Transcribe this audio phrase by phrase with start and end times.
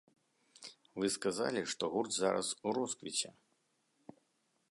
[1.01, 3.29] Вы сказалі, што гурт зараз у росквіце.